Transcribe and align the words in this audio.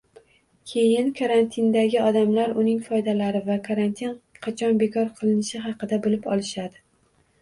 Keyin 0.69 1.11
karantindagi 1.19 1.99
odamlar 2.07 2.55
uning 2.63 2.81
foydalari 2.87 3.41
va 3.51 3.57
karantin 3.69 4.15
qachon 4.47 4.83
bekor 4.85 5.15
qilinishi 5.21 5.63
haqida 5.67 6.01
bilib 6.07 6.27
olishadi 6.37 6.83